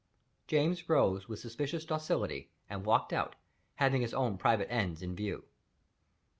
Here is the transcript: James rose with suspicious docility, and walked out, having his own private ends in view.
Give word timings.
James 0.47 0.89
rose 0.89 1.29
with 1.29 1.37
suspicious 1.37 1.85
docility, 1.85 2.49
and 2.67 2.85
walked 2.87 3.13
out, 3.13 3.35
having 3.75 4.01
his 4.01 4.15
own 4.15 4.35
private 4.35 4.71
ends 4.73 5.03
in 5.03 5.15
view. 5.15 5.43